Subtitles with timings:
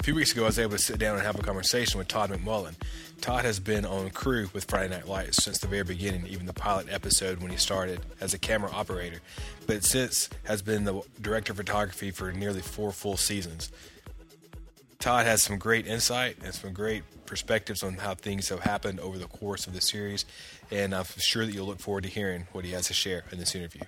[0.00, 2.08] A few weeks ago, I was able to sit down and have a conversation with
[2.08, 2.74] Todd McMullen.
[3.20, 6.54] Todd has been on crew with Friday Night Lights since the very beginning, even the
[6.54, 9.20] pilot episode when he started as a camera operator,
[9.66, 13.70] but since has been the director of photography for nearly four full seasons.
[15.00, 19.18] Todd has some great insight and some great perspectives on how things have happened over
[19.18, 20.24] the course of the series,
[20.70, 23.38] and I'm sure that you'll look forward to hearing what he has to share in
[23.38, 23.82] this interview.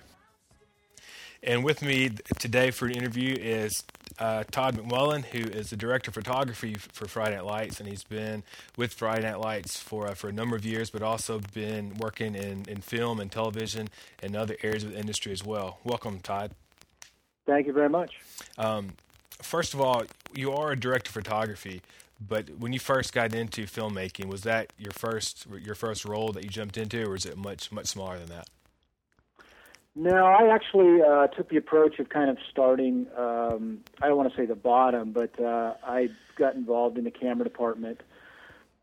[1.41, 3.83] And with me today for an interview is
[4.19, 8.03] uh, Todd McMullen, who is the director of photography for Friday Night Lights, and he's
[8.03, 8.43] been
[8.77, 12.35] with Friday Night Lights for uh, for a number of years, but also been working
[12.35, 13.89] in, in film and television
[14.21, 15.79] and other areas of the industry as well.
[15.83, 16.51] Welcome, Todd.
[17.45, 18.11] Thank you very much.
[18.57, 18.93] Um,
[19.41, 20.03] first of all,
[20.33, 21.81] you are a director of photography,
[22.19, 26.43] but when you first got into filmmaking, was that your first your first role that
[26.43, 28.47] you jumped into, or is it much much smaller than that?
[29.95, 33.05] No, I actually uh, took the approach of kind of starting.
[33.15, 37.11] Um, I don't want to say the bottom, but uh, I got involved in the
[37.11, 38.01] camera department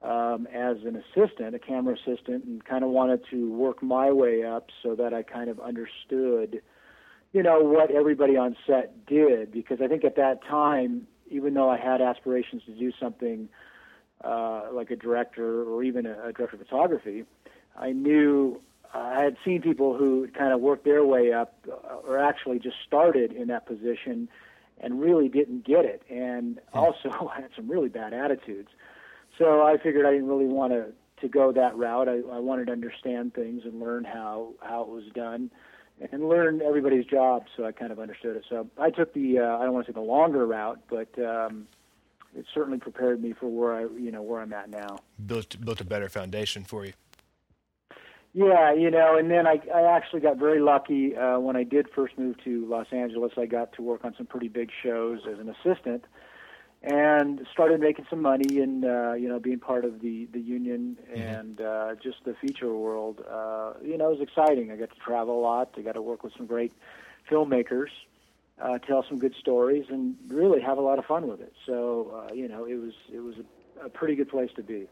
[0.03, 4.45] um, as an assistant, a camera assistant, and kind of wanted to work my way
[4.45, 6.63] up so that I kind of understood,
[7.33, 9.51] you know, what everybody on set did.
[9.51, 13.49] Because I think at that time, even though I had aspirations to do something
[14.23, 17.25] uh, like a director or even a, a director of photography,
[17.77, 18.61] I knew
[18.93, 22.77] I had seen people who kind of worked their way up, uh, or actually just
[22.87, 24.29] started in that position,
[24.79, 26.79] and really didn't get it, and hmm.
[26.79, 28.69] also had some really bad attitudes.
[29.39, 32.09] So I figured I didn't really want to to go that route.
[32.09, 35.51] I, I wanted to understand things and learn how how it was done,
[36.11, 37.45] and learn everybody's job.
[37.57, 38.45] So I kind of understood it.
[38.49, 41.69] So I took the uh, I don't want to say the longer route, but um,
[42.37, 44.99] it certainly prepared me for where I you know where I'm at now.
[45.25, 46.93] Built built a better foundation for you.
[48.33, 51.89] Yeah, you know, and then I I actually got very lucky uh, when I did
[51.91, 53.33] first move to Los Angeles.
[53.37, 56.05] I got to work on some pretty big shows as an assistant,
[56.83, 60.97] and started making some money and uh, you know being part of the the union
[61.11, 61.21] mm-hmm.
[61.21, 63.21] and uh, just the feature world.
[63.29, 64.71] Uh, you know, it was exciting.
[64.71, 65.75] I got to travel a lot.
[65.77, 66.73] I got to work with some great
[67.29, 67.89] filmmakers,
[68.63, 71.53] uh, tell some good stories, and really have a lot of fun with it.
[71.67, 74.87] So uh, you know, it was it was a, a pretty good place to be.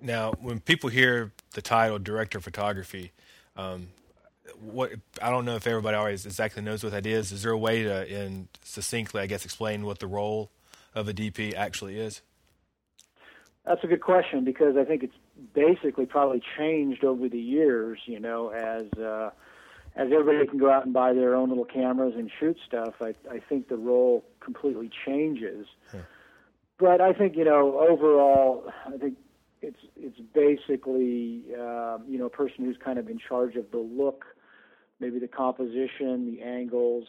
[0.00, 3.12] Now, when people hear the title director of photography,
[3.56, 3.88] um,
[4.60, 7.32] what I don't know if everybody always exactly knows what that is.
[7.32, 10.50] Is there a way to, in succinctly, I guess, explain what the role
[10.94, 12.22] of a DP actually is?
[13.64, 15.14] That's a good question because I think it's
[15.54, 17.98] basically probably changed over the years.
[18.06, 19.30] You know, as uh,
[19.94, 23.14] as everybody can go out and buy their own little cameras and shoot stuff, I
[23.30, 25.66] I think the role completely changes.
[26.78, 29.18] But I think you know overall, I think
[29.62, 33.78] it's it's basically um, you know a person who's kind of in charge of the
[33.78, 34.24] look,
[35.00, 37.06] maybe the composition, the angles,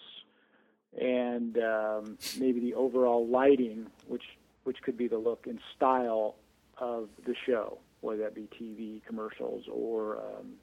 [0.99, 4.23] and um, maybe the overall lighting, which
[4.63, 6.35] which could be the look and style
[6.77, 10.53] of the show, whether that be TV commercials or um,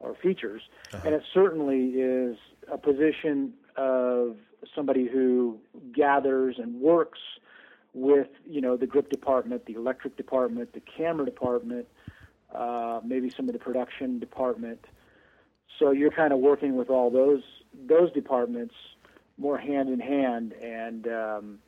[0.00, 0.62] or features.
[0.92, 1.02] Uh-huh.
[1.04, 2.36] And it certainly is
[2.70, 4.36] a position of
[4.74, 5.58] somebody who
[5.94, 7.20] gathers and works
[7.92, 11.86] with you know the grip department, the electric department, the camera department,
[12.54, 14.84] uh, maybe some of the production department.
[15.78, 17.42] So you're kind of working with all those
[17.86, 18.74] those departments
[19.38, 21.58] more hand in hand, and um,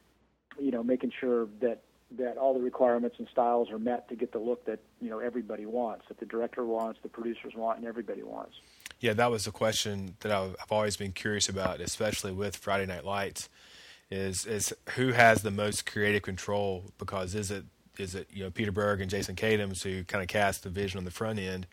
[0.58, 1.82] you know making sure that
[2.18, 5.18] that all the requirements and styles are met to get the look that you know
[5.18, 8.54] everybody wants, that the director wants, the producers want, and everybody wants.
[9.00, 13.04] Yeah, that was a question that I've always been curious about, especially with Friday Night
[13.04, 13.48] Lights
[14.10, 17.64] is is who has the most creative control because is it
[17.98, 20.98] is it you know Peter Berg and Jason Katims who kind of cast the vision
[20.98, 21.66] on the front end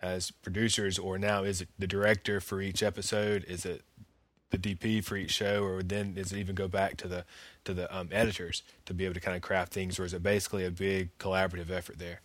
[0.00, 3.82] as producers or now is it the director for each episode is it
[4.50, 7.24] the DP for each show or then does it even go back to the
[7.64, 10.22] to the um, editors to be able to kind of craft things or is it
[10.22, 12.20] basically a big collaborative effort there?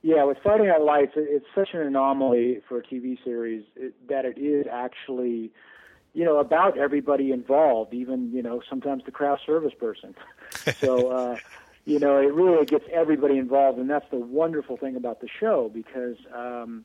[0.00, 3.64] Yeah, with Friday Night Lights, it's such an anomaly for a TV series
[4.08, 5.50] that it is actually
[6.14, 10.14] you know, about everybody involved, even, you know, sometimes the craft service person.
[10.80, 11.36] so, uh,
[11.84, 15.70] you know, it really gets everybody involved, and that's the wonderful thing about the show
[15.72, 16.84] because, um,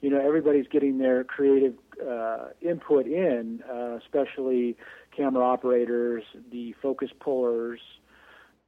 [0.00, 1.74] you know, everybody's getting their creative
[2.08, 4.76] uh, input in, uh, especially
[5.16, 7.80] camera operators, the focus pullers,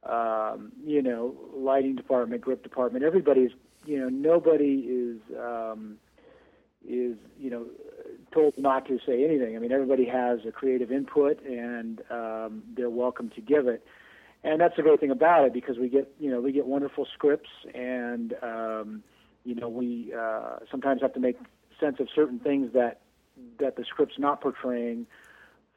[0.03, 3.03] um, you know, lighting department, grip department.
[3.03, 3.51] Everybody's,
[3.85, 5.97] you know, nobody is um,
[6.87, 7.65] is you know
[8.33, 9.55] told not to say anything.
[9.55, 13.85] I mean, everybody has a creative input, and um, they're welcome to give it.
[14.43, 17.07] And that's the great thing about it because we get, you know, we get wonderful
[17.13, 19.03] scripts, and um,
[19.45, 21.37] you know, we uh, sometimes have to make
[21.79, 22.99] sense of certain things that
[23.59, 25.07] that the script's not portraying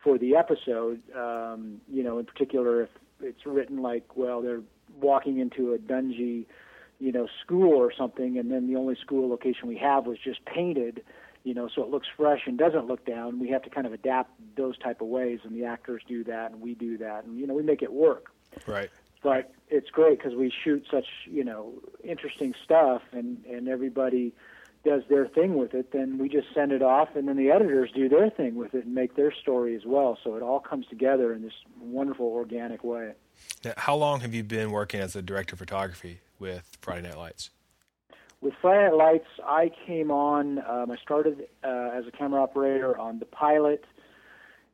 [0.02, 1.00] for the episode.
[1.14, 4.62] Um, you know, in particular, if it's written like well they're
[5.00, 6.46] walking into a dungy,
[6.98, 10.44] you know, school or something, and then the only school location we have was just
[10.44, 11.02] painted,
[11.46, 13.38] you know, so it looks fresh and doesn't look down.
[13.38, 16.50] We have to kind of adapt those type of ways, and the actors do that,
[16.50, 18.32] and we do that, and you know, we make it work.
[18.66, 18.90] Right.
[19.22, 24.34] But it's great because we shoot such you know interesting stuff, and and everybody
[24.84, 27.90] does their thing with it, then we just send it off, and then the editors
[27.94, 30.18] do their thing with it and make their story as well.
[30.22, 33.12] So it all comes together in this wonderful organic way.
[33.64, 37.18] Now, how long have you been working as a director of photography with Friday Night
[37.18, 37.50] Lights?
[38.40, 40.58] With Night Lights, I came on.
[40.58, 43.84] Um, I started uh, as a camera operator on the pilot,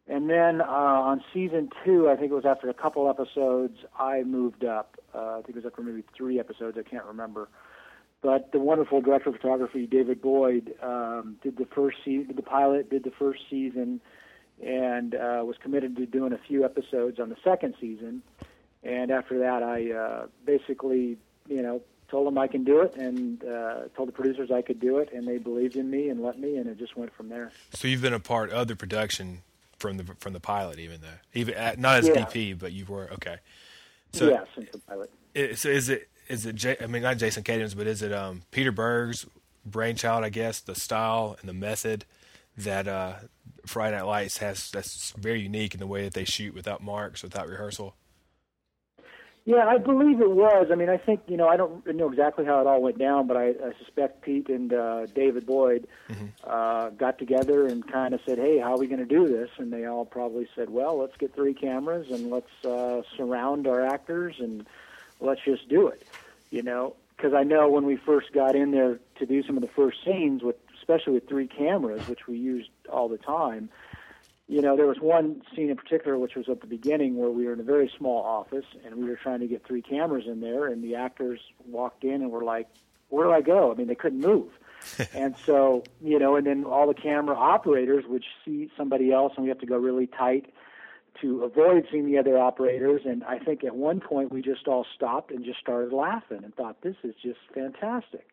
[0.09, 4.25] and then uh, on season two, I think it was after a couple episodes, I
[4.25, 4.97] moved up.
[5.14, 6.76] Uh, I think it was after maybe three episodes.
[6.79, 7.49] I can't remember.
[8.20, 12.91] But the wonderful director of photography, David Boyd, um, did the first season, the pilot,
[12.91, 14.00] did the first season,
[14.64, 18.23] and uh, was committed to doing a few episodes on the second season.
[18.82, 21.17] And after that, I uh, basically,
[21.49, 21.81] you know,
[22.12, 25.09] told them I can do it, and uh, told the producers I could do it,
[25.12, 27.50] and they believed in me and let me, and it just went from there.
[27.73, 29.43] So you've been a part of the production
[29.79, 32.25] from the from the pilot, even though even at, not as Yeah.
[32.26, 33.38] DP, but you were okay.
[34.12, 35.11] So yeah, since the pilot.
[35.35, 38.12] i- so is it is it J, I mean not Jason Katims, but is it
[38.12, 39.26] um, Peter Berg's
[39.64, 40.23] brainchild?
[40.23, 42.05] I guess the style and the method
[42.59, 43.14] that uh,
[43.67, 47.23] Friday Night Lights has that's very unique in the way that they shoot without marks,
[47.23, 47.97] without rehearsal.
[49.44, 50.68] Yeah, I believe it was.
[50.70, 53.26] I mean, I think you know I don't know exactly how it all went down,
[53.26, 55.88] but I, I suspect Pete and uh, David Boyd
[56.44, 59.50] uh, got together and kind of said, "Hey, how are we going to do this?"
[59.58, 63.84] And they all probably said, "Well, let's get three cameras and let's uh, surround our
[63.84, 64.64] actors and
[65.18, 66.06] let's just do it."
[66.50, 69.62] You know, because I know when we first got in there to do some of
[69.62, 73.70] the first scenes with, especially with three cameras, which we used all the time
[74.52, 77.46] you know, there was one scene in particular which was at the beginning where we
[77.46, 80.43] were in a very small office and we were trying to get three cameras in
[80.43, 82.69] there, and the actors walked in and were like,
[83.08, 84.50] "Where do I go?" I mean, they couldn't move.
[85.14, 89.44] and so, you know, and then all the camera operators would see somebody else, and
[89.44, 90.52] we have to go really tight
[91.22, 93.02] to avoid seeing the other operators.
[93.06, 96.54] And I think at one point we just all stopped and just started laughing and
[96.54, 98.28] thought, "This is just fantastic."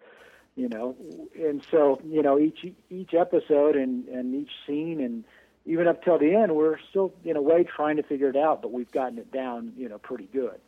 [0.57, 0.97] You know,
[1.39, 5.23] and so you know each each episode and and each scene and
[5.69, 8.63] even up till the end, we're still in a way trying to figure it out,
[8.63, 10.59] but we've gotten it down, you know, pretty good.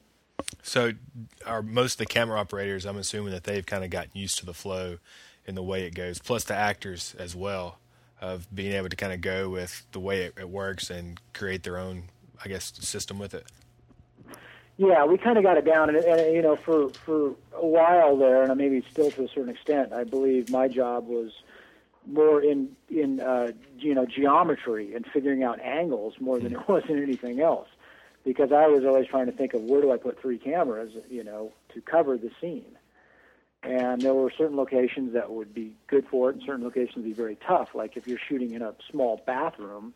[0.61, 0.91] So,
[1.45, 2.85] are most of the camera operators?
[2.85, 4.99] I'm assuming that they've kind of gotten used to the flow
[5.47, 7.79] and the way it goes, plus the actors as well,
[8.21, 11.63] of being able to kind of go with the way it, it works and create
[11.63, 12.03] their own,
[12.45, 13.47] I guess, system with it.
[14.77, 18.17] Yeah, we kind of got it down, and, and you know, for for a while
[18.17, 21.31] there, and maybe still to a certain extent, I believe my job was
[22.05, 26.83] more in in uh, you know geometry and figuring out angles more than it was
[26.89, 27.67] in anything else,
[28.23, 31.23] because I was always trying to think of where do I put three cameras, you
[31.23, 32.77] know, to cover the scene.
[33.63, 37.05] And there were certain locations that would be good for it, and certain locations would
[37.05, 37.75] be very tough.
[37.75, 39.93] Like if you're shooting in a small bathroom,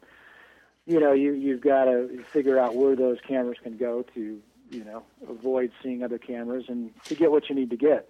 [0.86, 4.84] you know, you you've got to figure out where those cameras can go to, you
[4.84, 8.08] know, avoid seeing other cameras and to get what you need to get.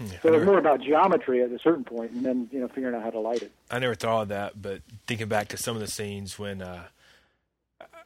[0.00, 2.60] Yeah, So I, it was more about geometry at a certain point, and then you
[2.60, 3.52] know figuring out how to light it.
[3.70, 6.84] I never thought of that, but thinking back to some of the scenes when, uh,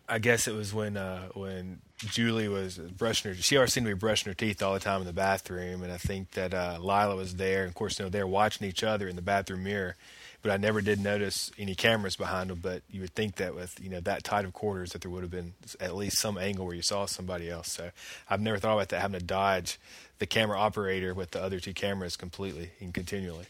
[0.08, 3.36] I guess it was when uh, when Julie was brushing her.
[3.36, 5.92] She always seemed to be brushing her teeth all the time in the bathroom, and
[5.92, 7.62] I think that uh, Lyla was there.
[7.62, 9.96] And of course, you know, they're watching each other in the bathroom mirror.
[10.42, 12.58] But I never did notice any cameras behind them.
[12.61, 15.22] But you would think that with you know that tight of quarters, that there would
[15.22, 17.70] have been at least some angle where you saw somebody else.
[17.70, 17.90] So
[18.28, 19.78] I've never thought about that having to dodge
[20.18, 23.46] the camera operator with the other two cameras completely and continually.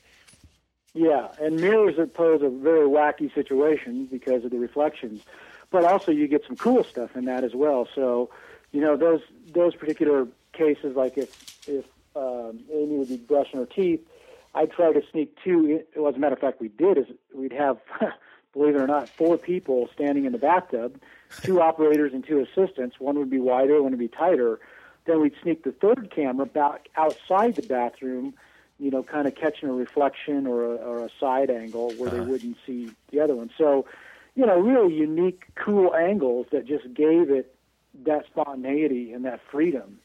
[0.94, 5.22] Yeah, and mirrors that pose a very wacky situation because of the reflections,
[5.70, 7.88] but also you get some cool stuff in that as well.
[7.94, 8.28] So,
[8.72, 9.22] you know, those
[9.54, 14.06] those particular cases, like if if um, Aimee would be brushing her teeth,
[14.54, 15.82] I'd try to sneak two.
[15.96, 17.78] Well, as a matter of fact, we did is we'd have,
[18.52, 21.00] believe it or not, four people standing in the bathtub,
[21.42, 22.96] two operators and two assistants.
[22.98, 24.60] One would be wider, one would be tighter.
[25.04, 28.34] Then we'd sneak the third camera back outside the bathroom
[28.82, 32.18] you know, kind of catching a reflection or a, or a side angle where they
[32.18, 32.28] uh-huh.
[32.28, 33.48] wouldn't see the other one.
[33.56, 33.86] So,
[34.34, 37.54] you know, really unique, cool angles that just gave it
[38.04, 40.00] that spontaneity and that freedom.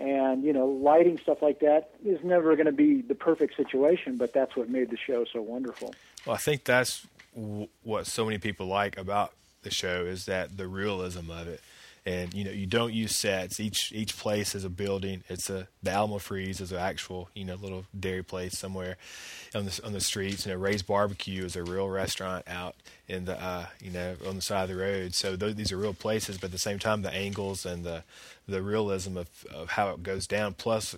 [0.00, 4.16] And, you know, lighting stuff like that is never going to be the perfect situation,
[4.16, 5.94] but that's what made the show so wonderful.
[6.24, 10.56] Well, I think that's w- what so many people like about the show is that
[10.56, 11.60] the realism of it.
[12.06, 13.60] And you know you don't use sets.
[13.60, 15.22] Each each place is a building.
[15.28, 18.96] It's a the Alamo Freeze is an actual you know little dairy place somewhere
[19.54, 20.46] on the on the streets.
[20.46, 22.76] You know, Ray's Barbecue is a real restaurant out
[23.08, 25.14] in the uh, you know on the side of the road.
[25.14, 28.04] So th- these are real places, but at the same time, the angles and the
[28.48, 30.96] the realism of, of how it goes down, plus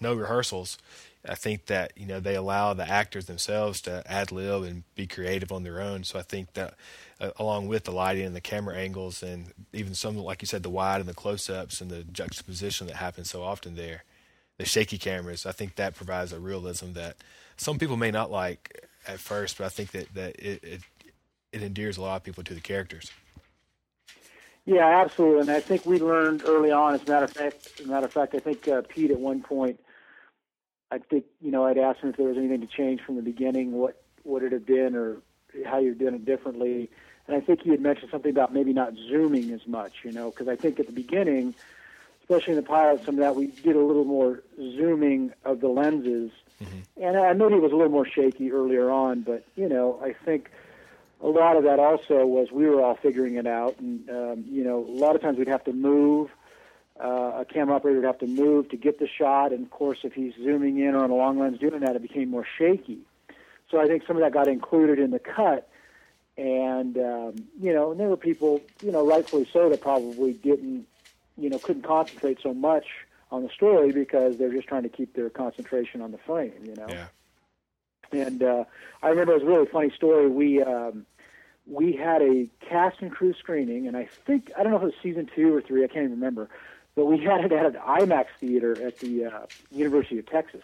[0.00, 0.78] no rehearsals.
[1.26, 5.06] I think that you know they allow the actors themselves to ad lib and be
[5.06, 6.04] creative on their own.
[6.04, 6.74] So I think that
[7.20, 10.62] uh, along with the lighting and the camera angles and even some like you said
[10.62, 14.04] the wide and the close ups and the juxtaposition that happens so often there,
[14.58, 17.16] the shaky cameras, I think that provides a realism that
[17.56, 20.80] some people may not like at first, but I think that that it it,
[21.52, 23.10] it endears a lot of people to the characters.
[24.66, 26.94] Yeah, absolutely, and I think we learned early on.
[26.94, 29.18] As a matter of fact, as a matter of fact, I think uh, Pete at
[29.18, 29.78] one point
[30.94, 33.22] I think you know I'd asked him if there was anything to change from the
[33.22, 35.16] beginning, what would it have been, or
[35.66, 36.90] how you're doing it differently.
[37.26, 40.30] And I think he had mentioned something about maybe not zooming as much, you know,
[40.30, 41.54] because I think at the beginning,
[42.22, 45.68] especially in the pilot, some of that we did a little more zooming of the
[45.68, 46.30] lenses,
[46.62, 47.02] mm-hmm.
[47.02, 50.12] and I know it was a little more shaky earlier on, but you know, I
[50.12, 50.50] think
[51.22, 54.64] a lot of that also was we were all figuring it out, and um, you
[54.64, 56.30] know, a lot of times we'd have to move
[57.02, 59.98] uh, a camera operator would have to move to get the shot, and of course,
[60.04, 63.00] if he's zooming in or on a long lens doing that, it became more shaky.
[63.74, 65.68] So I think some of that got included in the cut,
[66.38, 70.86] and um, you know, and there were people, you know, rightfully so, that probably didn't,
[71.36, 72.86] you know, couldn't concentrate so much
[73.32, 76.76] on the story because they're just trying to keep their concentration on the frame, you
[76.76, 76.86] know.
[76.88, 77.06] Yeah.
[78.12, 78.64] And uh,
[79.02, 80.28] I remember it was a really funny story.
[80.28, 81.04] We um,
[81.66, 84.86] we had a cast and crew screening, and I think I don't know if it
[84.86, 85.82] was season two or three.
[85.82, 86.48] I can't even remember
[86.94, 90.62] but we had it at an IMAX theater at the uh, University of Texas,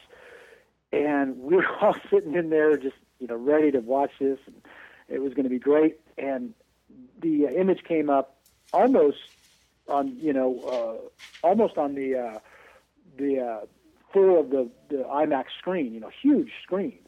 [0.93, 4.57] and we were all sitting in there just you know ready to watch this, and
[5.09, 6.01] it was going to be great.
[6.19, 6.55] And
[7.21, 8.37] the uh, image came up
[8.73, 9.19] almost
[9.89, 10.59] on you know
[11.43, 12.39] uh, almost on the uh,
[13.17, 13.67] the uh,
[14.13, 16.99] full of the the IMAX screen, you know, huge screen,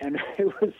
[0.00, 0.72] and it was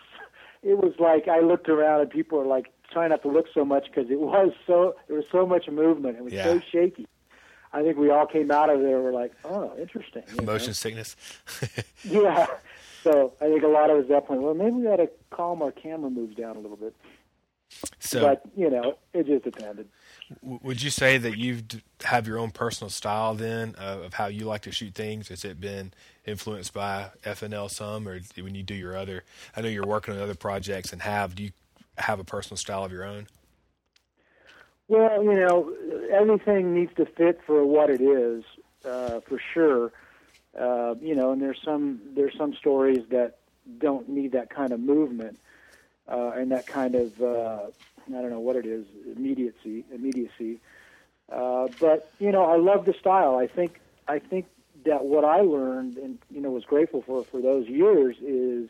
[0.63, 3.65] it was like I looked around and people were like trying not to look so
[3.65, 6.17] much because it was so there was so much movement.
[6.17, 6.45] It was yeah.
[6.45, 7.07] so shaky.
[7.73, 9.01] I think we all came out of there.
[9.01, 10.23] We're like, oh, interesting.
[10.45, 10.73] Motion know?
[10.75, 11.17] sickness.
[12.05, 12.47] yeah.
[13.05, 14.39] So I think a lot of us definitely.
[14.39, 16.95] Well, maybe we ought to calm our camera moves down a little bit.
[17.99, 19.89] So, but you know, it just depended.
[20.41, 21.63] Would you say that you
[22.03, 25.29] have your own personal style then of how you like to shoot things?
[25.29, 25.93] Has it been
[26.25, 29.25] influenced by FNL some, or when you do your other?
[29.55, 31.35] I know you're working on other projects and have.
[31.35, 31.51] Do you
[31.99, 33.27] have a personal style of your own?
[34.89, 35.75] Well, you know,
[36.11, 38.45] everything needs to fit for what it is,
[38.85, 39.93] uh, for sure.
[40.85, 43.39] Uh, you know, and there's some there's some stories that
[43.79, 45.39] don't need that kind of movement
[46.09, 47.67] uh, and that kind of uh,
[48.09, 48.85] I don't know what it is
[49.17, 50.61] immediacy immediacy.
[51.31, 53.37] Uh, but you know, I love the style.
[53.37, 54.47] I think I think
[54.85, 58.69] that what I learned and you know was grateful for for those years is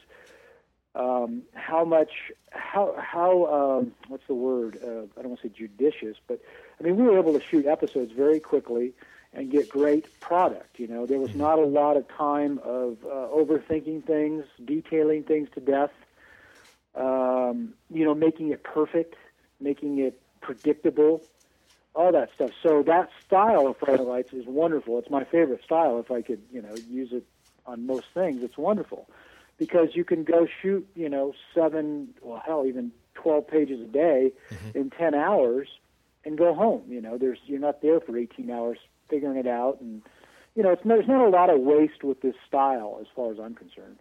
[0.95, 2.13] um, how much
[2.51, 4.79] how how um, what's the word?
[4.83, 6.41] Uh, I don't want to say judicious, but
[6.79, 8.93] I mean we were able to shoot episodes very quickly
[9.35, 10.79] and get great product.
[10.79, 11.41] You know, there was mm-hmm.
[11.41, 15.91] not a lot of time of uh, overthinking things, detailing things to death.
[16.95, 19.17] Um, you know, making it perfect,
[19.61, 21.23] making it predictable,
[21.95, 22.51] all that stuff.
[22.63, 24.99] So that style of Friday Lights is wonderful.
[24.99, 25.99] It's my favorite style.
[25.99, 27.25] If I could, you know, use it
[27.67, 29.09] on most things, it's wonderful
[29.59, 34.33] because you can go shoot, you know, seven, well, hell, even 12 pages a day
[34.51, 34.79] mm-hmm.
[34.79, 35.69] in 10 hours
[36.25, 36.83] and go home.
[36.89, 40.03] You know, there's you're not there for 18 hours figuring it out, and
[40.55, 43.39] you know, it's, there's not a lot of waste with this style as far as
[43.41, 43.99] I'm concerned.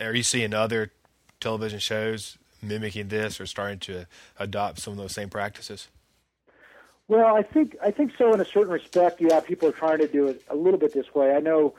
[0.00, 0.92] Are you seeing other
[1.40, 4.06] television shows mimicking this or starting to
[4.38, 5.88] adopt some of those same practices?
[7.06, 8.32] Well, I think I think so.
[8.32, 11.14] In a certain respect, yeah, people are trying to do it a little bit this
[11.14, 11.34] way.
[11.34, 11.74] I know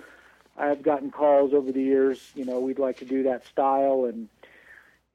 [0.56, 2.32] I've gotten calls over the years.
[2.36, 4.30] You know, we'd like to do that style, and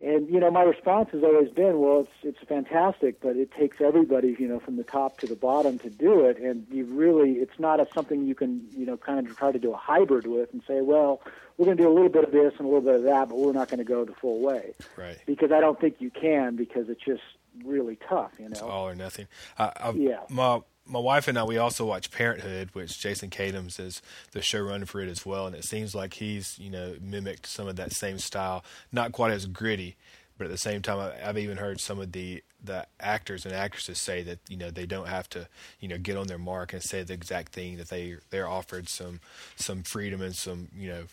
[0.02, 3.80] and you know, my response has always been, well, it's it's fantastic, but it takes
[3.80, 7.32] everybody, you know, from the top to the bottom to do it, and you really,
[7.32, 10.26] it's not a, something you can, you know, kind of try to do a hybrid
[10.26, 11.20] with and say, well,
[11.56, 13.28] we're going to do a little bit of this and a little bit of that,
[13.28, 15.18] but we're not going to go the full way, right?
[15.26, 17.22] Because I don't think you can, because it's just
[17.64, 18.52] really tough, you know.
[18.52, 19.28] It's all or nothing.
[19.58, 20.20] Uh, yeah.
[20.30, 24.86] My my wife and I we also watch Parenthood, which Jason Katims is the showrunner
[24.86, 27.92] for it as well, and it seems like he's you know mimicked some of that
[27.92, 29.96] same style, not quite as gritty,
[30.36, 33.98] but at the same time, I've even heard some of the the actors and actresses
[33.98, 35.48] say that you know they don't have to
[35.80, 38.88] you know get on their mark and say the exact thing that they they're offered
[38.88, 39.20] some
[39.56, 41.04] some freedom and some you know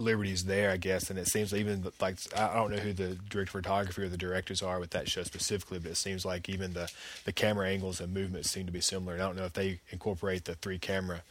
[0.00, 1.10] liberties there, I guess.
[1.10, 4.16] And it seems even like I don't know who the director of photography or the
[4.16, 6.90] directors are with that show specifically, but it seems like even the
[7.24, 9.14] the camera angles and movements seem to be similar.
[9.14, 11.22] And I don't know if they incorporate the three camera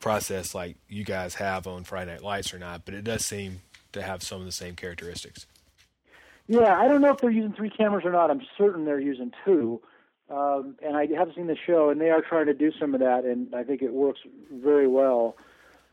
[0.00, 3.60] process like you guys have on Friday Night Lights or not, but it does seem
[3.92, 5.46] to have some of the same characteristics.
[6.46, 8.30] Yeah, I don't know if they're using three cameras or not.
[8.30, 9.80] I'm certain they're using two.
[10.30, 13.00] Um, and I have seen the show, and they are trying to do some of
[13.00, 15.36] that, and I think it works very well.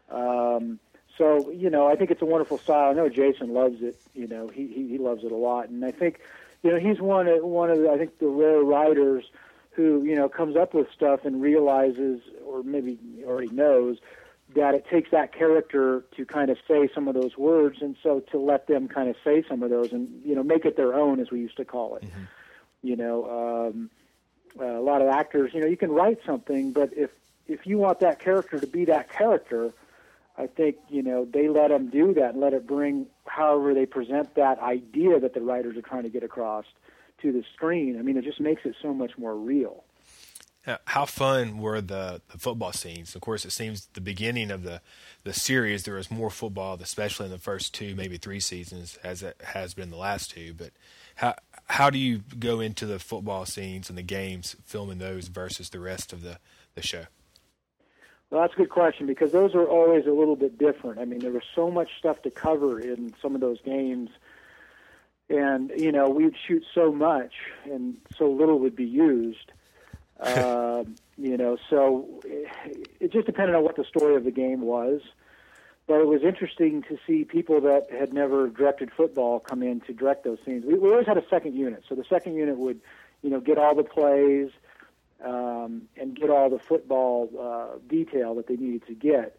[0.10, 0.80] Um,
[1.22, 2.90] so you know, I think it's a wonderful style.
[2.90, 3.96] I know Jason loves it.
[4.16, 6.20] You know, he he, he loves it a lot, and I think
[6.64, 9.26] you know he's one of one of the, I think the rare writers
[9.72, 14.00] who you know comes up with stuff and realizes, or maybe already knows,
[14.56, 18.22] that it takes that character to kind of say some of those words, and so
[18.32, 20.96] to let them kind of say some of those and you know make it their
[20.96, 22.04] own, as we used to call it.
[22.04, 22.24] Mm-hmm.
[22.82, 23.92] You know, um,
[24.60, 27.12] uh, a lot of actors, you know, you can write something, but if
[27.48, 29.72] if you want that character to be that character,
[30.38, 33.86] I think you know they let them do that and let it bring however they
[33.86, 36.66] present that idea that the writers are trying to get across
[37.22, 37.98] to the screen.
[38.00, 39.84] I mean, it just makes it so much more real.
[40.86, 43.16] How fun were the, the football scenes?
[43.16, 44.82] Of course, it seems the beginning of the,
[45.24, 49.24] the series there was more football, especially in the first two, maybe three seasons, as
[49.24, 50.54] it has been the last two.
[50.54, 50.72] But
[51.16, 51.36] how
[51.66, 55.80] how do you go into the football scenes and the games, filming those versus the
[55.80, 56.38] rest of the,
[56.76, 57.06] the show?
[58.32, 61.00] Well, that's a good question because those are always a little bit different.
[61.00, 64.10] I mean, there was so much stuff to cover in some of those games,
[65.30, 67.34] and you know, we'd shoot so much,
[67.66, 69.52] and so little would be used.
[70.22, 70.86] uh,
[71.18, 75.02] you know, so it, it just depended on what the story of the game was.
[75.88, 79.94] But it was interesting to see people that had never directed football come in to
[79.94, 80.64] direct those scenes.
[80.66, 82.80] We, we always had a second unit, so the second unit would,
[83.24, 84.52] you know, get all the plays
[85.24, 89.38] um, and get all the football uh, detail that they needed to get.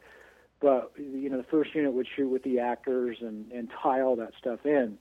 [0.61, 4.17] But you know, the first unit would shoot with the actors and and tie all
[4.17, 4.99] that stuff in.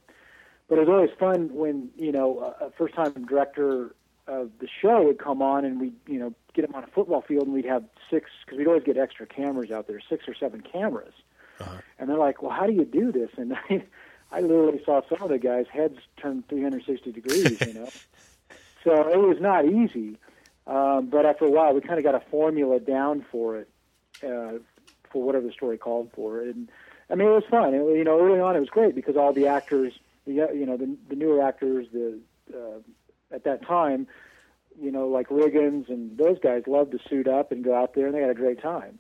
[0.68, 3.96] But it was always fun when you know a first time director
[4.28, 7.22] of the show would come on and we you know get him on a football
[7.22, 10.34] field and we'd have six because we'd always get extra cameras out there, six or
[10.34, 11.14] seven cameras.
[11.60, 11.78] Uh-huh.
[12.00, 13.84] And they're like, "Well, how do you do this?" And I,
[14.32, 17.90] I literally saw some of the guys' heads turn 360 degrees, you know.
[18.84, 20.18] so it was not easy.
[20.68, 23.70] Um, but after a while, we kind of got a formula down for it,
[24.24, 24.60] uh,
[25.12, 26.42] for whatever the story called for.
[26.42, 26.70] And
[27.10, 27.74] I mean, it was fun.
[27.74, 29.94] It, you know, early on, it was great because all the actors,
[30.26, 32.20] the you know, the, the newer actors, the
[32.54, 32.80] uh,
[33.34, 34.08] at that time,
[34.80, 38.06] you know, like Riggins and those guys loved to suit up and go out there,
[38.06, 39.00] and they had a great time.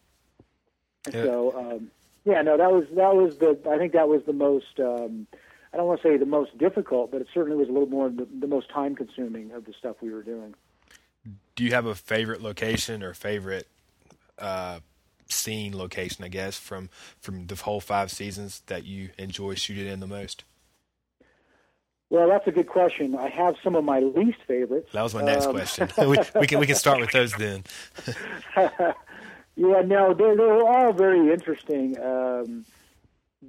[1.08, 1.24] Yeah.
[1.24, 1.92] So, um,
[2.26, 3.58] yeah, no, that was that was the.
[3.70, 4.80] I think that was the most.
[4.80, 5.28] Um,
[5.74, 8.10] I don't want to say the most difficult, but it certainly was a little more
[8.10, 10.54] the, the most time consuming of the stuff we were doing
[11.56, 13.68] do you have a favorite location or favorite
[14.40, 14.80] uh,
[15.28, 16.24] scene location?
[16.24, 20.44] I guess from from the whole five seasons that you enjoy shooting in the most.
[22.10, 23.16] Well, that's a good question.
[23.16, 24.90] I have some of my least favorites.
[24.92, 25.90] That was my next um, question.
[25.98, 27.64] we, we, can we can start with those then.
[28.58, 31.98] yeah, no, they're they're all very interesting.
[32.00, 32.66] Um,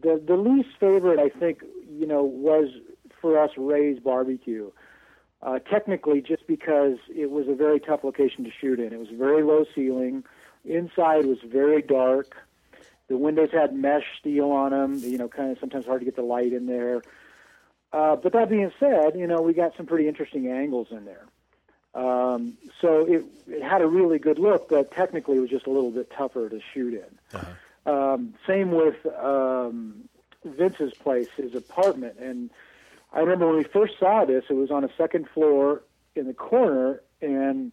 [0.00, 2.68] the the least favorite, I think, you know, was
[3.20, 4.70] for us Ray's Barbecue
[5.42, 8.92] uh, technically just because it was a very tough location to shoot in.
[8.92, 10.24] It was very low ceiling.
[10.64, 12.36] Inside was very dark.
[13.08, 14.98] The windows had mesh steel on them.
[14.98, 17.02] You know, kind of sometimes hard to get the light in there.
[17.92, 21.26] Uh, but that being said, you know, we got some pretty interesting angles in there.
[21.94, 25.70] Um, so it, it had a really good look, but technically it was just a
[25.70, 27.38] little bit tougher to shoot in.
[27.38, 27.52] Uh-huh.
[27.84, 30.08] Um, same with um,
[30.44, 32.50] Vince's place, his apartment, and
[33.12, 35.82] I remember when we first saw this, it was on a second floor
[36.16, 37.72] in the corner, and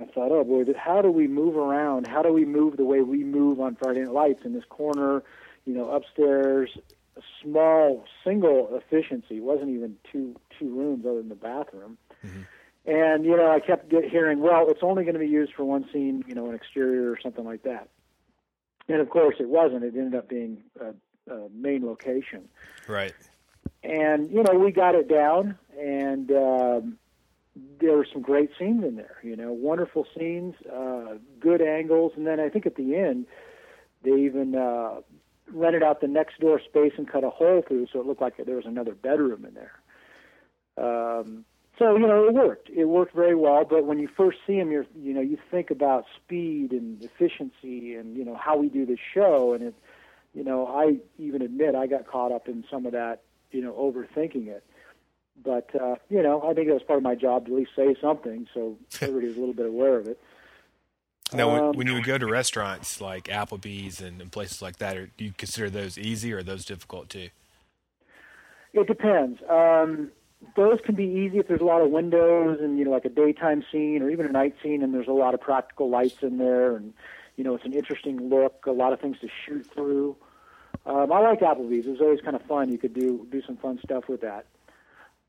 [0.00, 2.06] I thought, oh boy, how do we move around?
[2.06, 5.22] How do we move the way we move on Friday Night Lights in this corner?
[5.64, 6.70] You know, upstairs,
[7.16, 9.36] a small single efficiency.
[9.36, 11.98] It wasn't even two two rooms other than the bathroom.
[12.24, 12.42] Mm-hmm.
[12.86, 15.64] And you know, I kept get hearing, well, it's only going to be used for
[15.64, 17.88] one scene, you know, an exterior or something like that.
[18.88, 19.84] And of course, it wasn't.
[19.84, 22.48] It ended up being a, a main location.
[22.88, 23.14] Right
[23.82, 26.98] and you know we got it down, and um,
[27.80, 29.16] there were some great scenes in there.
[29.22, 33.26] You know, wonderful scenes, uh, good angles, and then I think at the end
[34.02, 35.00] they even uh,
[35.52, 38.36] rented out the next door space and cut a hole through, so it looked like
[38.36, 39.72] there was another bedroom in there.
[40.78, 41.44] Um,
[41.78, 42.68] so you know it worked.
[42.68, 43.64] It worked very well.
[43.64, 47.94] But when you first see them, you're you know you think about speed and efficiency
[47.94, 49.74] and you know how we do the show, and it
[50.34, 53.72] you know I even admit I got caught up in some of that you know,
[53.72, 54.64] overthinking it.
[55.42, 57.70] But uh, you know, I think it was part of my job to at least
[57.76, 60.20] say something, so everybody was a little bit aware of it.
[61.32, 64.78] Now, when, Um, when you would go to restaurants like Applebee's and, and places like
[64.78, 67.28] that, or do you consider those easy or are those difficult too?
[68.72, 69.40] It depends.
[69.48, 70.10] Um,
[70.56, 73.10] those can be easy if there's a lot of windows and you know like a
[73.10, 76.38] daytime scene or even a night scene and there's a lot of practical lights in
[76.38, 76.94] there and
[77.36, 80.16] you know it's an interesting look, a lot of things to shoot through.
[80.86, 81.86] Um, I like Applebee's.
[81.86, 82.70] It was always kind of fun.
[82.70, 84.46] You could do do some fun stuff with that.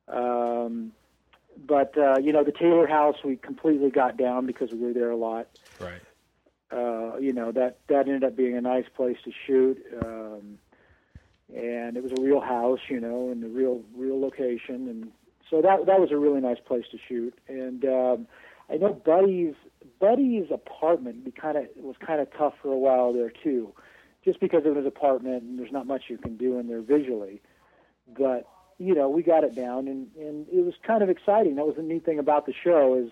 [0.08, 0.94] Um,
[1.66, 5.12] but uh, you know the Taylor House we completely got down because we were there
[5.12, 5.48] a lot.
[5.80, 6.02] Right.
[6.72, 9.84] Uh, you know that that ended up being a nice place to shoot.
[10.04, 10.58] Um,
[11.56, 15.12] and it was a real house, you know, and a real real location, and
[15.50, 17.38] so that that was a really nice place to shoot.
[17.48, 18.28] And um,
[18.70, 19.56] I know Buddy's
[20.00, 23.74] Buddy's apartment be kind of was kind of tough for a while there too,
[24.23, 27.41] just because of his apartment and there's not much you can do in there visually.
[28.17, 31.55] But you know, we got it down, and and it was kind of exciting.
[31.55, 33.12] That was the neat thing about the show is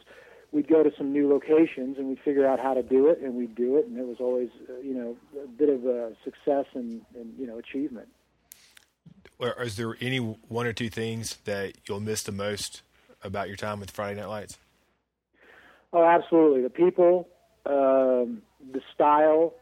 [0.52, 3.36] we'd go to some new locations and we'd figure out how to do it, and
[3.36, 6.66] we'd do it, and it was always uh, you know a bit of a success
[6.74, 8.08] and and you know achievement.
[9.40, 12.82] Is there any one or two things that you'll miss the most
[13.24, 14.58] about your time with Friday Night Lights?
[15.94, 16.62] Oh, absolutely.
[16.62, 17.28] The people,
[17.66, 18.42] um,
[18.72, 19.54] the style,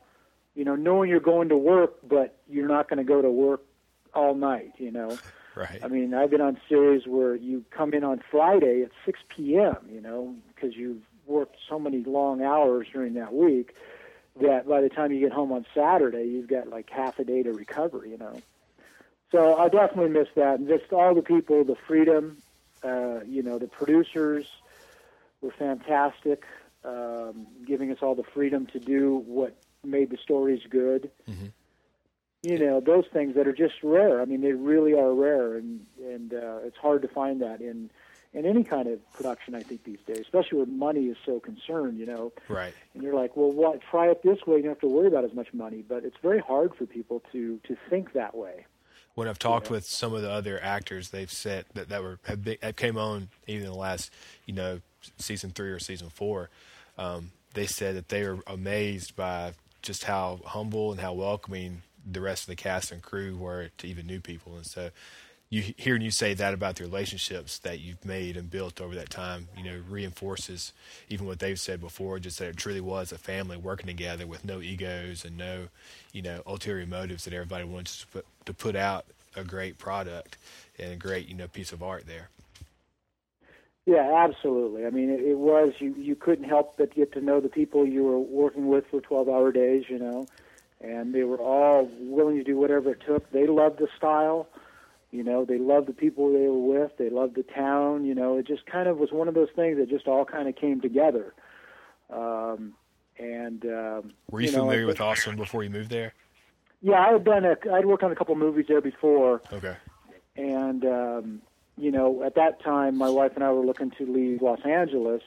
[0.58, 3.62] you know, knowing you're going to work, but you're not going to go to work
[4.16, 5.18] all night, you know.
[5.56, 5.80] Right.
[5.84, 9.78] I mean, I've been on series where you come in on Friday at 6 p.m.,
[9.92, 13.74] you know, because you've worked so many long hours during that week
[14.40, 17.42] that by the time you get home on Saturday, you've got like half a day
[17.42, 18.44] to recover, you know.
[19.32, 22.38] So I definitely miss that, and just all the people, the freedom,
[22.84, 24.46] uh, you know, the producers
[25.42, 26.44] were fantastic,
[26.86, 31.12] um, giving us all the freedom to do what made the stories good.
[31.28, 31.52] Mhm.
[32.44, 34.22] You know, those things that are just rare.
[34.22, 37.90] I mean, they really are rare, and and uh, it's hard to find that in
[38.34, 39.56] in any kind of production.
[39.56, 41.98] I think these days, especially where money is so concerned.
[41.98, 42.74] You know, right.
[42.94, 43.82] and you're like, well, what?
[43.82, 44.58] Try it this way.
[44.58, 45.84] You don't have to worry about as much money.
[45.88, 48.66] But it's very hard for people to to think that way.
[49.16, 49.74] When I've talked Yeah.
[49.74, 52.98] with some of the other actors, they've said that that were have, been, have came
[52.98, 54.12] on even in the last,
[54.46, 54.80] you know,
[55.18, 56.50] season three or season four.
[57.00, 59.54] Um, they said that they are amazed by
[59.88, 63.88] just how humble and how welcoming the rest of the cast and crew were to
[63.88, 64.56] even new people.
[64.56, 64.90] And so,
[65.50, 69.10] you hearing you say that about the relationships that you've made and built over that
[69.10, 70.74] time, you know, reinforces
[71.08, 74.44] even what they've said before, just that it truly was a family working together with
[74.44, 75.70] no egos and no,
[76.12, 79.06] you know, ulterior motives that everybody wants to put, to put out
[79.38, 80.38] a great product
[80.78, 82.28] and a great, you know, piece of art there.
[83.88, 84.86] Yeah, absolutely.
[84.86, 85.96] I mean, it, it was you.
[85.98, 89.54] You couldn't help but get to know the people you were working with for twelve-hour
[89.54, 89.86] days.
[89.88, 90.28] You know,
[90.82, 93.32] and they were all willing to do whatever it took.
[93.32, 94.50] They loved the style.
[95.12, 96.98] You know, they loved the people they were with.
[96.98, 98.04] They loved the town.
[98.04, 100.50] You know, it just kind of was one of those things that just all kind
[100.50, 101.34] of came together.
[102.10, 102.74] Um,
[103.18, 106.14] and um, Were you, know, familiar with Austin before you moved there?
[106.82, 107.56] Yeah, I had done a.
[107.74, 109.78] I'd worked on a couple movies there before, Okay.
[110.36, 111.42] and um,
[111.78, 115.22] you know, at that time, my wife and I were looking to leave Los Angeles.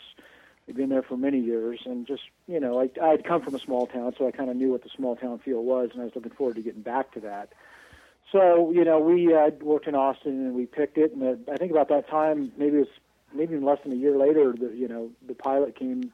[0.66, 3.58] We'd been there for many years, and just you know, I I'd come from a
[3.58, 6.04] small town, so I kind of knew what the small town feel was, and I
[6.04, 7.52] was looking forward to getting back to that.
[8.32, 11.56] So you know, we uh, worked in Austin, and we picked it, and uh, I
[11.56, 12.88] think about that time, maybe it was
[13.32, 16.12] maybe even less than a year later, the you know, the pilot came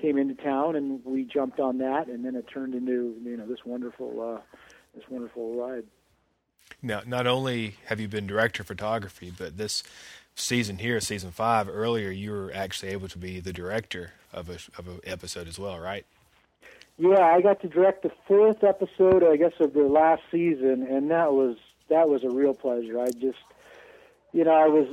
[0.00, 3.46] came into town, and we jumped on that, and then it turned into you know
[3.46, 4.56] this wonderful uh,
[4.94, 5.84] this wonderful ride.
[6.82, 9.82] Now, not only have you been director of photography, but this
[10.34, 14.58] season here, season five, earlier you were actually able to be the director of a
[14.78, 16.06] of an episode as well, right?
[16.98, 21.10] Yeah, I got to direct the fourth episode, I guess, of the last season, and
[21.10, 21.56] that was
[21.88, 23.00] that was a real pleasure.
[23.00, 23.38] I just,
[24.32, 24.86] you know, I was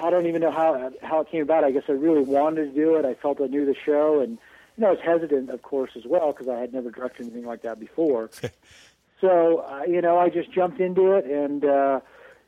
[0.00, 1.64] I don't even know how how it came about.
[1.64, 3.04] I guess I really wanted to do it.
[3.04, 4.38] I felt I knew the show, and
[4.76, 7.44] you know, I was hesitant, of course, as well because I had never directed anything
[7.44, 8.30] like that before.
[9.20, 12.00] so, uh, you know, I just jumped into it and uh,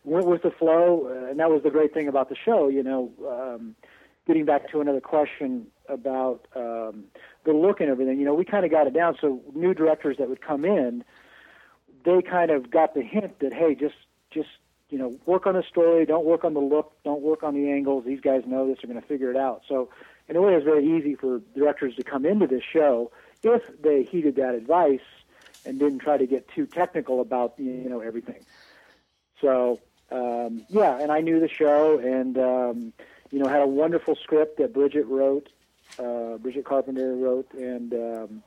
[0.04, 2.68] went with the flow, uh, and that was the great thing about the show.
[2.68, 3.74] You know, um,
[4.26, 7.04] getting back to another question about um,
[7.44, 9.16] the look and everything, you know, we kind of got it down.
[9.20, 11.04] So new directors that would come in,
[12.04, 13.96] they kind of got the hint that hey, just
[14.30, 14.48] just
[14.88, 17.70] you know, work on the story, don't work on the look, don't work on the
[17.70, 18.04] angles.
[18.04, 19.62] These guys know this; they're going to figure it out.
[19.66, 19.88] So,
[20.28, 23.10] in a way, it's very easy for directors to come into this show
[23.42, 25.00] if they heeded that advice
[25.64, 28.44] and didn't try to get too technical about you know everything.
[29.40, 32.92] So um, yeah, and I knew the show, and um,
[33.30, 35.48] you know had a wonderful script that Bridget wrote,
[35.98, 38.42] uh, Bridget Carpenter wrote, and um,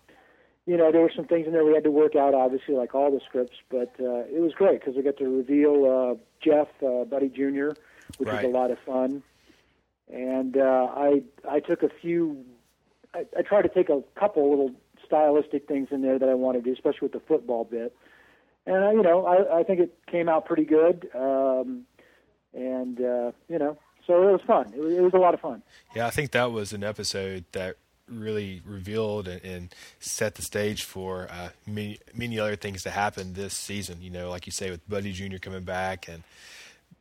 [0.65, 2.93] you know there were some things in there we had to work out, obviously, like
[2.95, 6.67] all the scripts, but uh, it was great because we got to reveal uh, Jeff
[6.83, 7.69] uh, Buddy Jr.,
[8.17, 8.43] which Right.
[8.43, 9.23] was a lot of fun,
[10.11, 12.45] and uh, I I took a few.
[13.13, 14.71] I, I tried to take a couple little
[15.05, 17.95] stylistic things in there that I wanted to do, especially with the football bit.
[18.65, 21.09] And uh, you know, I, I think it came out pretty good.
[21.13, 21.85] Um,
[22.53, 24.73] and uh, you know, so it was fun.
[24.73, 25.61] It was, it was a lot of fun.
[25.95, 30.83] Yeah, I think that was an episode that really revealed and, and set the stage
[30.83, 34.01] for uh, many many other things to happen this season.
[34.01, 35.37] You know, like you say, with Buddy Jr.
[35.37, 36.23] coming back and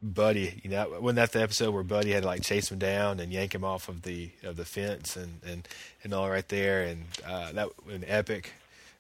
[0.05, 3.21] Buddy, you know, when that the episode where Buddy had to like chase him down
[3.21, 5.67] and yank him off of the of the fence and and
[6.03, 8.47] and all right there, and uh, that an Epyck.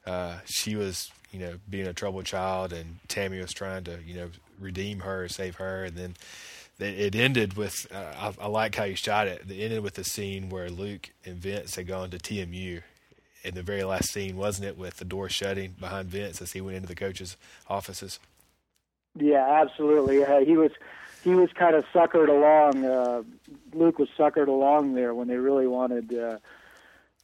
[0.06, 4.14] Uh, she was, you know, being a troubled child, and Tami was trying to, you
[4.14, 4.28] know,
[4.60, 6.14] redeem her, save her, and then
[6.78, 7.86] it ended with.
[7.92, 9.42] Uh, I, I like how you shot it.
[9.48, 12.82] It ended with the scene where Luke and Vince had gone to TMU,
[13.44, 16.60] in the very last scene, wasn't it, with the door shutting behind Vince as he
[16.60, 17.36] went into the coach's
[17.68, 18.18] offices.
[19.16, 20.24] Yeah, absolutely.
[20.24, 20.72] Uh, he was
[21.22, 22.84] he was kind of suckered along.
[22.84, 23.22] Uh,
[23.72, 26.38] Luke was suckered along there when they really wanted uh,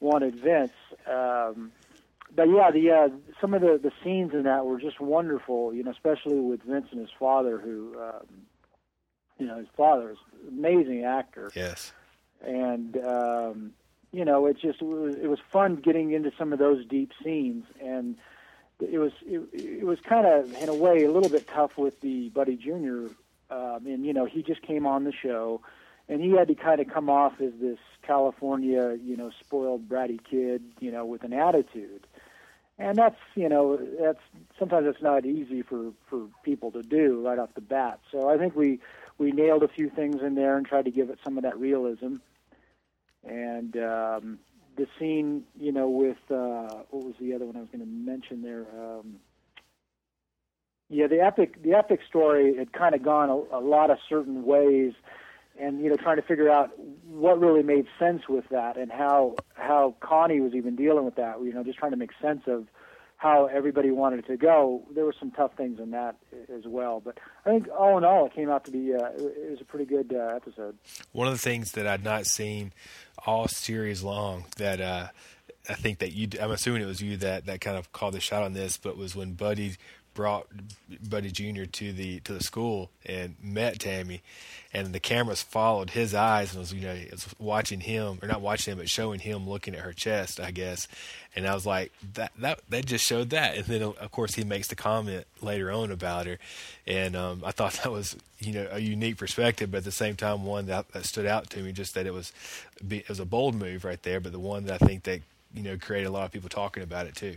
[0.00, 0.72] wanted Vince.
[1.06, 1.72] Um,
[2.34, 3.08] but yeah, the uh,
[3.40, 5.74] some of the the scenes in that were just wonderful.
[5.74, 8.26] You know, especially with Vince and his father, who um,
[9.38, 11.50] you know his father is an amazing actor.
[11.54, 11.92] Yes.
[12.42, 13.72] And um,
[14.12, 17.12] you know, it just it was, it was fun getting into some of those deep
[17.22, 18.16] scenes and
[18.80, 22.00] it was it, it was kind of in a way a little bit tough with
[22.00, 23.12] the Buddy Jr.
[23.50, 25.60] Um, and you know he just came on the show,
[26.08, 30.20] and he had to kind of come off as this California you know spoiled bratty
[30.22, 32.06] kid you know with an attitude,
[32.78, 34.20] and that's you know that's
[34.58, 38.00] sometimes it's not easy for for people to do right off the bat.
[38.10, 38.80] So I think we
[39.18, 41.58] we nailed a few things in there and tried to give it some of that
[41.58, 42.16] realism,
[43.24, 44.38] and um,
[44.80, 47.86] the scene, you know, with uh, what was the other one I was going to
[47.86, 48.64] mention there?
[48.74, 49.16] Um,
[50.88, 54.42] yeah, the Epyck, the Epyck story had kind of gone a, a lot of certain
[54.44, 54.94] ways,
[55.60, 56.70] and you know, trying to figure out
[57.06, 61.42] what really made sense with that, and how how Connie was even dealing with that.
[61.42, 62.66] You know, just trying to make sense of
[63.20, 64.82] how everybody wanted it to go.
[64.94, 66.16] There were some tough things in that
[66.56, 69.50] as well, but I think all in all, it came out to be uh, it
[69.50, 70.78] was a pretty good uh, episode.
[71.12, 72.72] One of the things that I'd not seen
[73.26, 75.08] all series long that uh,
[75.68, 78.20] I think that you I'm assuming it was you that that kind of called the
[78.20, 79.76] shot on this, but was when Buddy
[80.14, 80.46] brought
[81.08, 81.64] Buddy Jr.
[81.64, 84.20] to the to the school and met Tami,
[84.72, 88.40] and the cameras followed his eyes and was you know was watching him or not
[88.40, 90.88] watching him but showing him looking at her chest, I guess.
[91.36, 93.56] And I was like that that that just showed that.
[93.56, 96.38] And then of course he makes the comment later on about her,
[96.86, 100.16] and um, I thought that was you know a unique perspective, but at the same
[100.16, 102.32] time one that, that stood out to me just that it was
[102.88, 105.20] it was a bold move right there, but the one that I think that
[105.54, 107.36] you know created a lot of people talking about it too.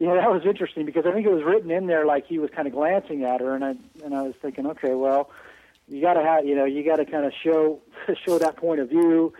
[0.00, 2.50] Yeah, that was interesting because I think it was written in there like he was
[2.50, 5.30] kind of glancing at her, and I and I was thinking, okay, well,
[5.88, 7.80] you got to have you know you got to kind of show
[8.24, 9.34] show that point of view,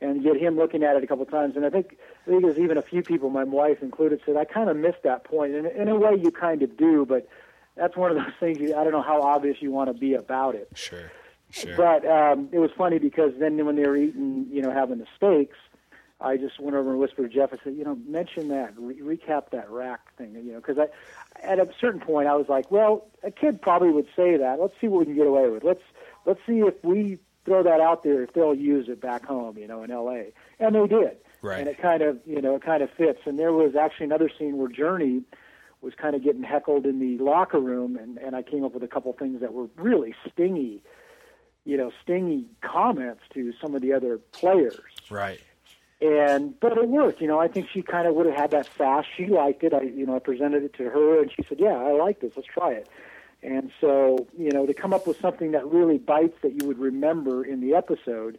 [0.00, 1.56] and get him looking at it a couple of times.
[1.56, 1.96] And I think
[2.26, 5.02] I think there's even a few people, my wife included, said I kind of missed
[5.02, 5.54] that point.
[5.56, 7.28] And in a way, you kind of do, but
[7.76, 8.60] that's one of those things.
[8.60, 10.70] You, I don't know how obvious you want to be about it.
[10.74, 11.10] Sure.
[11.50, 11.76] Sure.
[11.76, 15.06] But um, it was funny because then when they were eating, you know, having the
[15.16, 15.56] steaks,
[16.20, 17.52] I just went over and whispered to Jeff.
[17.52, 20.86] I said, you know, mention that, re- recap that rack thing, you know, because I,
[21.44, 24.60] at a certain point, I was like, well, a kid probably would say that.
[24.60, 25.64] Let's see what we can get away with.
[25.64, 25.82] Let's
[26.24, 29.66] let's see if we throw that out there, if they'll use it back home, you
[29.66, 30.32] know, in L.A.
[30.58, 31.18] And they did.
[31.42, 31.58] Right.
[31.58, 33.20] And it kind of, you know, it kind of fits.
[33.26, 35.24] And there was actually another scene where Jurnee
[35.82, 38.82] was kind of getting heckled in the locker room, and and I came up with
[38.82, 40.82] a couple things that were really stingy,
[41.66, 44.78] you know, stingy comments to some of the other players.
[45.10, 45.40] Right
[46.04, 47.20] and but it worked.
[47.20, 49.08] You know, I think she kind of would have had that fast.
[49.16, 49.72] She liked it.
[49.72, 52.32] I, you know, I presented it to her, and she said, "Yeah, I like this.
[52.36, 52.88] Let's try it."
[53.42, 56.78] And so, you know, to come up with something that really bites that you would
[56.78, 58.38] remember in the episode,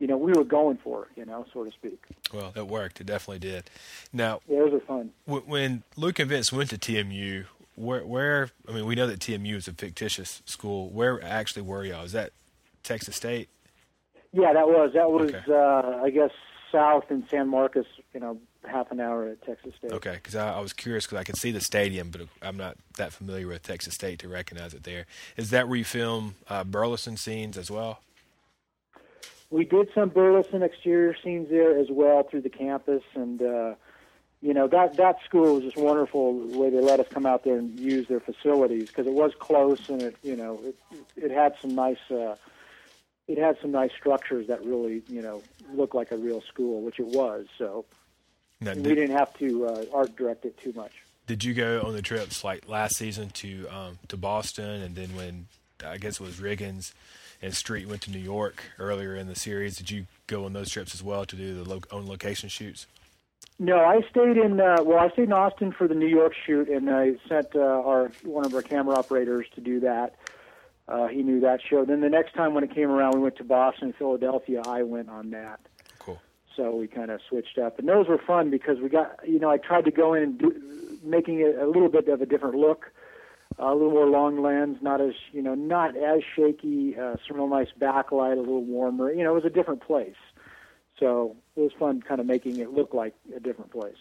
[0.00, 2.02] you know, we were going for, you know, so to speak.
[2.32, 3.00] Well, it worked.
[3.00, 3.70] It definitely did.
[4.12, 5.10] Now, yeah, those are fun.
[5.26, 7.44] When Luke and Vince went to TMU,
[7.76, 8.50] where, where?
[8.68, 10.90] I mean, we know that TMU is a fictitious school.
[10.90, 12.04] Where actually were y'all?
[12.04, 12.32] Is that
[12.82, 13.48] Texas State?
[14.32, 15.32] Yeah, that was that was.
[15.32, 15.42] Okay.
[15.48, 16.30] Uh, I guess
[16.70, 19.92] south in San Marcos, you know, half an hour at Texas State.
[19.92, 22.76] Okay, because I, I, was curious because I could see the stadium, but I'm not
[22.96, 25.06] that familiar with Texas State to recognize it there.
[25.36, 28.00] Is that where you film uh, Burleson scenes as well?
[29.50, 33.74] We did some Burleson exterior scenes there as well through the campus, and uh,
[34.40, 37.44] you know that that school was just wonderful the way they let us come out
[37.44, 40.76] there and use their facilities because it was close and it you know it
[41.16, 42.10] it had some nice.
[42.10, 42.36] Uh,
[43.30, 45.40] it had some nice structures that really, you know,
[45.72, 47.46] looked like a real school, which it was.
[47.58, 47.84] So
[48.60, 50.92] now, did, we didn't have to uh, art direct it too much.
[51.28, 55.14] Did you go on the trips like last season to um, to Boston, and then
[55.14, 55.46] when
[55.84, 56.92] I guess it was Riggins
[57.40, 59.76] and Street went to New York earlier in the series?
[59.76, 62.86] Did you go on those trips as well to do the lo- own location shoots?
[63.60, 64.60] No, I stayed in.
[64.60, 67.60] Uh, well, I stayed in Austin for the New York shoot, and I sent uh,
[67.60, 70.16] our one of our camera operators to do that.
[70.90, 71.84] Uh, he knew that show.
[71.84, 74.62] Then the next time when it came around, we went to Boston, Philadelphia.
[74.66, 75.60] I went on that.
[76.00, 76.20] Cool.
[76.56, 79.16] So we kind of switched up, and those were fun because we got.
[79.26, 82.20] You know, I tried to go in and do, making it a little bit of
[82.20, 82.92] a different look,
[83.58, 86.96] a little more long lens, not as you know, not as shaky.
[86.98, 89.12] Uh, some real nice backlight, a little warmer.
[89.12, 90.16] You know, it was a different place.
[90.98, 93.96] So it was fun kind of making it look like a different place.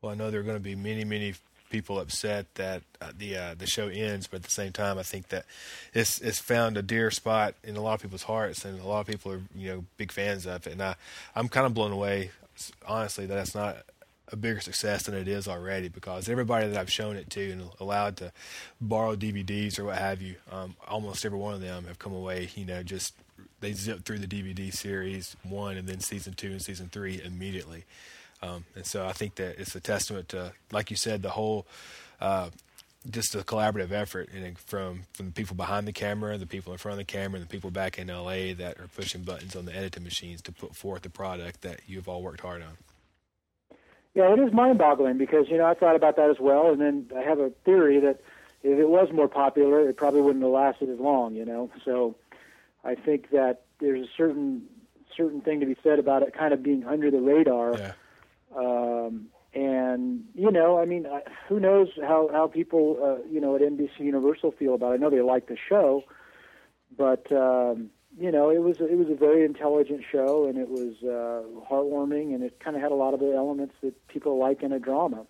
[0.00, 1.34] Well, I know there are going to be many, many
[1.74, 5.02] people upset that uh, the uh, the show ends, but at the same time, I
[5.02, 5.44] think that
[5.92, 9.00] it's it's found a dear spot in a lot of people's hearts, and a lot
[9.00, 10.72] of people are you know big fans of it.
[10.72, 10.94] And I
[11.34, 12.30] I'm kind of blown away,
[12.86, 13.78] honestly, that it's not
[14.30, 17.62] a bigger success than it is already because everybody that I've shown it to and
[17.80, 18.32] allowed to
[18.80, 22.48] borrow DVDs or what have you, um, almost every one of them have come away,
[22.54, 23.14] you know, just
[23.60, 27.84] they zip through the DVD series one and then season two and season three immediately.
[28.44, 31.66] Um, and so I think that it's a testament to, like you said, the whole,
[32.20, 32.50] uh,
[33.08, 36.78] just a collaborative effort and from from the people behind the camera, the people in
[36.78, 39.66] front of the camera, and the people back in LA that are pushing buttons on
[39.66, 42.78] the editing machines to put forth the product that you've all worked hard on.
[44.14, 47.10] Yeah, it is mind-boggling because you know I thought about that as well, and then
[47.14, 48.20] I have a theory that
[48.62, 51.34] if it was more popular, it probably wouldn't have lasted as long.
[51.34, 52.14] You know, so
[52.84, 54.62] I think that there's a certain
[55.14, 57.76] certain thing to be said about it kind of being under the radar.
[57.76, 57.92] Yeah.
[58.56, 61.06] Um, and you know, I mean,
[61.48, 64.94] who knows how how people uh, you know at NBC Universal feel about it?
[64.94, 66.02] I know they like the show,
[66.96, 70.94] but um, you know, it was it was a very intelligent show, and it was
[71.02, 74.62] uh, heartwarming, and it kind of had a lot of the elements that people like
[74.62, 75.26] in a drama.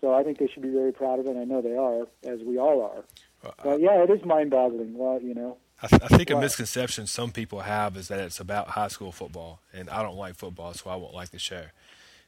[0.00, 1.30] So I think they should be very proud of it.
[1.30, 3.04] And I know they are, as we all are.
[3.48, 4.96] Uh, but yeah, it is mind-boggling.
[4.96, 5.56] Well, you know.
[5.82, 9.12] I, th- I think a misconception some people have is that it's about high school
[9.12, 11.64] football, and I don't like football, so I won't like the show.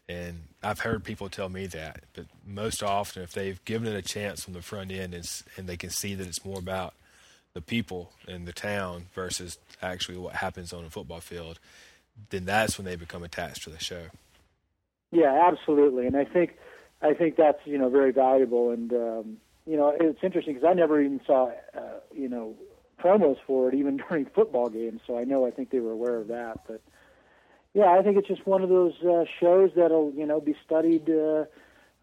[0.09, 4.03] And I've heard people tell me that, but most often, if they've given it a
[4.03, 6.95] chance from the front end and, and they can see that it's more about
[7.55, 11.59] the people in the town versus actually what happens on a football field,
[12.31, 14.05] then that's when they become attached to the show.
[15.11, 16.57] Yeah, absolutely, and I think
[17.03, 20.75] I think that's you know very valuable, and um, you know it's interesting because I
[20.75, 22.55] never even saw uh, you know
[23.01, 26.17] promos for it even during football games, so I know I think they were aware
[26.17, 26.81] of that, but
[27.77, 31.09] yeah, I think it's just one of those uh, shows that'll you know be studied
[31.09, 31.45] uh,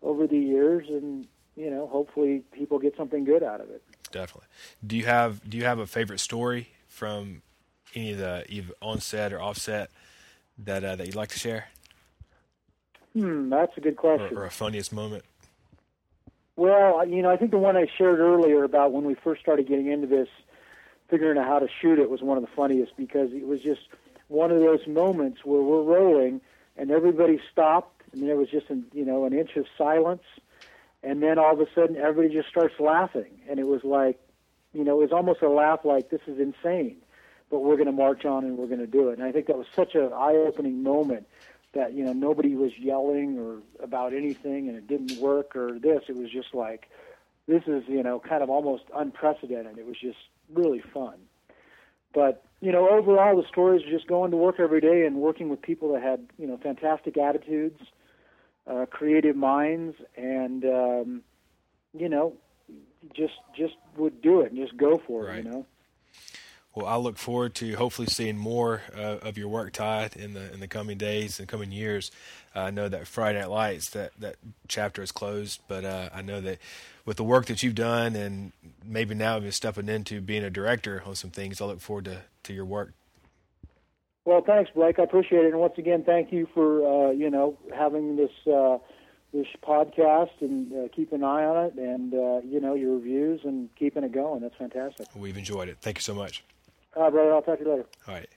[0.01, 3.83] over the years, and you know hopefully people get something good out of it
[4.13, 4.47] definitely.
[4.85, 7.41] Do you have Do you have a favorite story from
[7.93, 9.91] any of the either on set or offset
[10.59, 11.67] that uh, that you'd like to share?
[13.13, 14.37] Hmm, that's a good question.
[14.37, 15.25] Or, or, a funniest moment.
[16.55, 19.67] Well, you know, I think the one I shared earlier about when we first started
[19.67, 20.29] getting into this,
[21.09, 23.81] figuring out how to shoot it was one of the funniest because it was just
[24.33, 26.41] one of those moments where we're rolling
[26.75, 28.01] and everybody stopped.
[28.11, 30.23] And there was just an, you know an inch of silence.
[31.03, 33.39] And then all of a sudden everybody just starts laughing.
[33.49, 34.19] And it was like
[34.73, 36.97] you know it was almost a laugh like this is insane.
[37.49, 39.19] But we're going to march on and we're going to do it.
[39.19, 41.27] And i think that was such an eye-opening moment
[41.73, 46.03] that you know nobody was yelling or about anything and it didn't work or this.
[46.07, 46.89] It was just like
[47.47, 49.77] this is you know kind of almost unprecedented.
[49.77, 50.17] It was just
[50.51, 51.15] really fun.
[52.13, 55.49] But you know overall the stories are just going to work every day and working
[55.49, 57.79] with people that had you know fantastic attitudes
[58.67, 61.21] uh, creative minds, and um,
[61.97, 62.33] you know,
[63.13, 65.39] just just would do it and just go for right.
[65.39, 65.45] it.
[65.45, 65.65] You know.
[66.75, 70.51] Well, I look forward to hopefully seeing more uh, of your work, Todd, in the
[70.53, 72.11] in the coming days and coming years.
[72.55, 76.21] Uh, I know that Friday Night Lights that that chapter is closed, but uh, I
[76.21, 76.59] know that
[77.05, 78.51] with the work that you've done and
[78.85, 82.21] maybe now you're stepping into being a director on some things, I look forward to
[82.43, 82.93] to your work
[84.25, 84.99] well, thanks, Blake.
[84.99, 85.51] I appreciate it.
[85.51, 88.77] And once again, thank you for uh, you know having this uh,
[89.33, 93.41] this podcast and uh, keep an eye on it, and uh, you know your reviews
[93.43, 94.41] and keeping it going.
[94.41, 95.07] That's fantastic.
[95.15, 95.77] We've enjoyed it.
[95.81, 96.43] Thank you so much.
[96.95, 97.33] All right, brother.
[97.33, 97.85] I'll talk to you later.
[98.07, 98.29] All right.